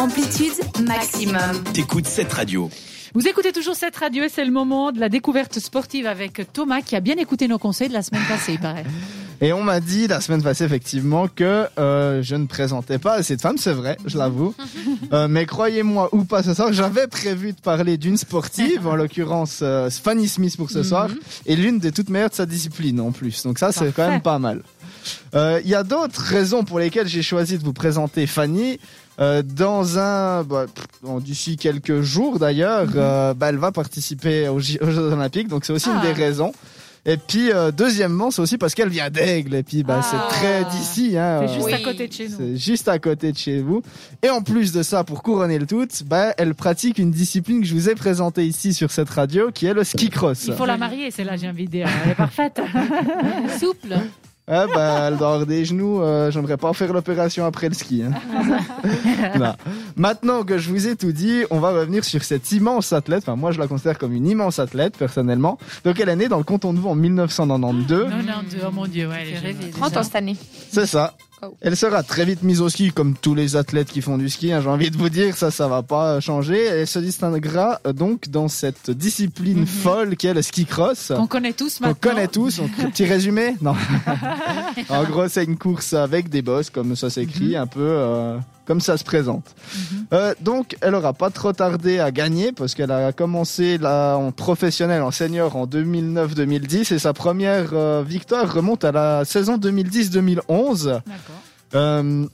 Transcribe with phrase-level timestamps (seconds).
[0.00, 0.54] Amplitude
[0.86, 1.62] maximum.
[1.74, 2.70] T'écoutes cette radio.
[3.12, 6.80] Vous écoutez toujours cette radio et c'est le moment de la découverte sportive avec Thomas
[6.80, 8.84] qui a bien écouté nos conseils de la semaine passée, il paraît.
[9.42, 13.36] Et on m'a dit la semaine passée effectivement que euh, je ne présentais pas assez
[13.36, 14.54] de femmes, c'est vrai, je l'avoue.
[15.12, 19.58] Euh, mais croyez-moi ou pas ce soir, j'avais prévu de parler d'une sportive, en l'occurrence
[19.62, 21.08] euh, Fanny Smith pour ce soir,
[21.46, 23.42] et l'une des toutes meilleures de sa discipline en plus.
[23.42, 24.62] Donc ça c'est quand même pas mal.
[25.34, 28.78] Euh, Il y a d'autres raisons pour lesquelles j'ai choisi de vous présenter Fanny.
[29.20, 30.64] Euh, dans un, bah,
[31.20, 34.80] d'ici quelques jours d'ailleurs, euh, bah, elle va participer aux, Jeux
[35.12, 36.06] Olympiques, donc c'est aussi une Ah.
[36.06, 36.52] des raisons.
[37.06, 40.06] Et puis euh, deuxièmement, c'est aussi parce qu'elle vient d'Aigle, et puis bah, Ah.
[40.10, 41.16] c'est très d'ici.
[41.18, 41.72] Hein, C'est euh, juste Oui.
[41.74, 42.36] à côté de chez nous.
[42.38, 43.82] c'est juste à côté de chez vous.
[44.22, 47.66] Et en plus de ça, pour couronner le tout, bah, elle pratique une discipline que
[47.66, 50.44] je vous ai présentée ici sur cette radio, qui est le ski cross.
[50.46, 51.88] Il faut la marier, c'est là j'ai envie de dire.
[52.04, 52.60] Elle est parfaite.
[53.60, 53.96] Souple.
[54.52, 56.02] Ah bah, elle doit avoir des genoux.
[56.02, 58.02] euh, J'aimerais pas faire l'opération après le ski.
[58.02, 59.54] hein.
[60.00, 63.18] Maintenant que je vous ai tout dit, on va revenir sur cette immense athlète.
[63.18, 65.58] Enfin, moi, je la considère comme une immense athlète personnellement.
[65.84, 68.04] Donc, elle est née dans le canton de Vaud en 1992.
[68.08, 69.70] Non, non, deux, oh mon Dieu, ouais, elle est jeune.
[69.72, 70.36] 30 ans cette année.
[70.72, 71.12] C'est ça.
[71.42, 71.54] Oh.
[71.60, 74.52] Elle sera très vite mise au ski, comme tous les athlètes qui font du ski.
[74.52, 76.64] hein, J'ai envie de vous dire, ça, ça va pas changer.
[76.64, 81.12] Elle se distinguera euh, donc dans cette discipline folle qu'est le ski cross.
[81.14, 82.10] Qu'on connaît tous On maintenant.
[82.10, 82.56] connaît tous.
[82.56, 83.74] Donc, petit résumé Non.
[84.88, 88.38] en gros, c'est une course avec des bosses, comme ça s'écrit, un peu euh,
[88.70, 89.52] comme ça se présente.
[90.12, 94.30] Euh, donc, elle aura pas trop tardé à gagner parce qu'elle a commencé là en
[94.30, 100.84] professionnel, en senior en 2009-2010 et sa première euh, victoire remonte à la saison 2010-2011.
[100.84, 101.02] D'accord.
[101.74, 102.26] Euh,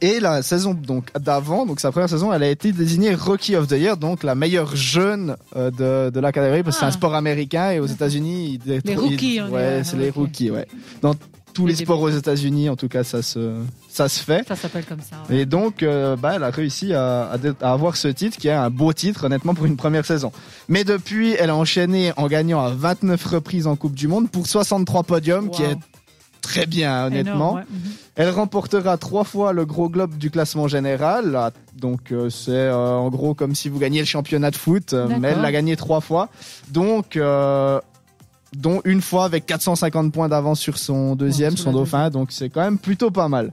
[0.00, 3.66] et la saison donc d'avant, donc sa première saison, elle a été désignée Rookie of
[3.66, 6.90] the Year, donc la meilleure jeune euh, de, de la catégorie, parce que c'est Ah.
[6.90, 10.14] un sport américain et aux États-Unis, ils- Les ils- rookies, ouais, c'est les Ok.
[10.14, 10.68] rookies, ouais.
[11.02, 11.14] Dans
[11.58, 13.56] tous Les sports aux États-Unis, en tout cas, ça se
[13.88, 14.46] ça se fait.
[14.46, 15.16] Ça s'appelle comme ça.
[15.28, 15.38] ouais.
[15.40, 18.92] Et donc, euh, bah, elle a réussi à, avoir ce titre, qui est un beau
[18.92, 20.30] titre, honnêtement, pour une première saison.
[20.68, 24.46] Mais depuis, elle a enchaîné en gagnant à 29 reprises en Coupe du Monde pour
[24.46, 25.76] 63 podiums, qui est
[26.40, 27.32] très bien, honnêtement.
[27.32, 27.64] Énorme, ouais.
[27.68, 27.92] Mhm.
[28.14, 31.30] Elle remportera trois fois le gros globe du classement général.
[31.30, 34.92] Là, Donc euh, c'est euh, en gros comme si vous gagniez le championnat de foot,
[35.20, 36.28] mais elle l'a gagné trois fois.
[36.70, 37.80] Donc euh,
[38.56, 42.10] dont une fois avec 450 points d'avance sur son deuxième, Ouais, son dauphin.
[42.10, 43.52] Donc c'est quand même plutôt pas mal.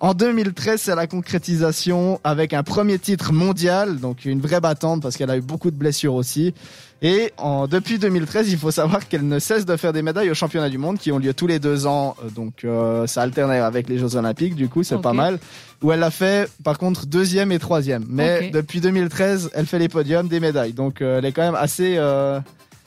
[0.00, 5.16] En 2013, c'est la concrétisation avec un premier titre mondial, donc une vraie battante parce
[5.16, 6.52] qu'elle a eu beaucoup de blessures aussi.
[7.00, 10.34] Et en, depuis 2013, il faut savoir qu'elle ne cesse de faire des médailles aux
[10.34, 12.16] championnats du monde qui ont lieu tous les deux ans.
[12.22, 15.38] Euh, Donc euh, ça alterne avec les Jeux Olympiques, du coup c'est pas mal.
[15.82, 18.04] Où elle a fait par contre deuxième et troisième.
[18.08, 20.72] Mais depuis 2013, elle fait les podiums des médailles.
[20.72, 22.40] Donc euh, elle est quand même assez, euh,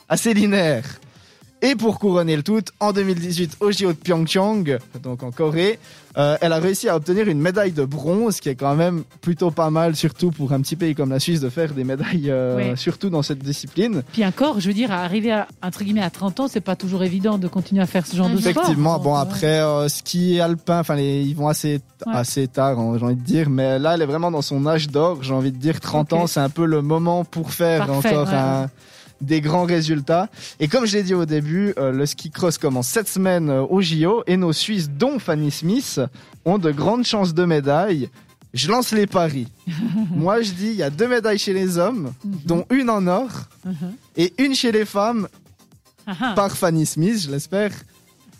[0.09, 0.83] assez linéaire.
[1.63, 5.79] Et pour couronner le tout, en 2018 au JO de Pyeongchang, donc en Corée,
[6.15, 9.49] euh, elle a réussi à obtenir une médaille de bronze, qui est quand même plutôt
[9.49, 12.75] pas mal, surtout pour un petit pays comme la Suisse, de faire des médailles, euh,
[12.75, 14.03] surtout dans cette discipline.
[14.13, 17.03] Puis encore, je veux dire, arriver à, entre guillemets, à 30 ans, c'est pas toujours
[17.03, 18.51] évident de continuer à faire ce genre de sport.
[18.51, 22.13] Effectivement, bon après euh, ski alpin, enfin ils vont assez Ouais.
[22.13, 24.87] assez tard, hein, j'ai envie de dire, mais là elle est vraiment dans son âge
[24.89, 26.19] d'or, j'ai envie de dire 30 Ok.
[26.19, 28.69] ans, c'est un peu le moment pour faire Parfait, encore ouais, un-
[29.21, 30.29] des grands résultats.
[30.59, 33.61] Et comme je l'ai dit au début, euh, le ski cross commence cette semaine euh,
[33.63, 35.99] au JO et nos Suisses, dont Fanny Smith,
[36.45, 38.09] ont de grandes chances de médailles.
[38.53, 39.47] Je lance les paris.
[40.11, 42.37] Moi, je dis, il y a deux médailles chez les hommes, Mhm.
[42.45, 43.29] dont une en or
[43.65, 43.75] Mhm.
[44.15, 45.27] et une chez les femmes
[46.07, 46.33] Ah, ah.
[46.35, 47.71] par Fanny Smith, je l'espère.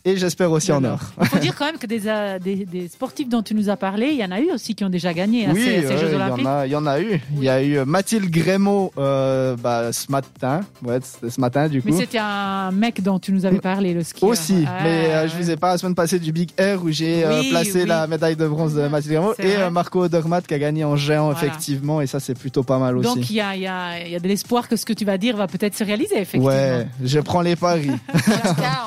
[0.06, 1.00] Et j'espère aussi en or.
[1.22, 3.76] Il faut dire quand même que des, euh, des, des sportifs dont tu nous as
[3.78, 5.98] parlé, il y en a eu aussi qui ont déjà gagné à Oui, ces, ces
[5.98, 6.48] Jeux Olympiques.
[6.66, 7.20] il y en a eu.
[7.36, 10.62] Il y a eu euh, Mathilde Grémaud euh, bah, ce matin.
[10.84, 11.90] Ouais, c'était ce matin du coup.
[11.92, 14.30] Mais c'était un mec dont tu nous avais parlé, le skieur.
[14.30, 17.26] Aussi, Ah, mais je vous ai pas la semaine passée du Big Air où j'ai
[17.28, 20.84] Oui, placé la médaille de bronze de Mathilde Grémaud et Marco Odermatt qui a gagné
[20.86, 21.48] en géant Voilà.
[21.48, 23.08] effectivement et ça c'est plutôt pas mal aussi.
[23.14, 25.18] Donc il y a, y, a, y a de l'espoir que ce que tu vas
[25.18, 26.48] dire va peut-être se réaliser, effectivement.
[26.48, 27.92] ouais, je prends les paris.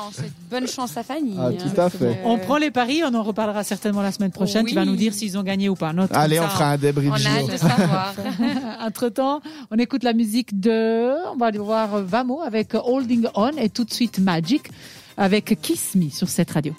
[0.01, 0.11] En
[0.51, 1.35] bonne chance à Fanny.
[1.39, 2.05] Ah, hein, tout à parce fait.
[2.21, 4.63] que- On prend les paris, on en reparlera certainement la semaine prochaine.
[4.65, 4.69] Oui.
[4.71, 5.91] Tu vas nous dire s'ils ont gagné ou pas.
[6.11, 8.13] Allez, on fera un débrief On a hâte de savoir.
[8.81, 13.49] Entre temps, on écoute la musique de, on va aller voir Vamo avec Holding On
[13.57, 14.69] et tout de suite Magic
[15.17, 16.73] avec Kiss Me sur cette radio.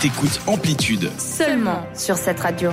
[0.00, 1.10] T'écoutes Amplitude.
[1.18, 2.70] Seulement sur cette radio.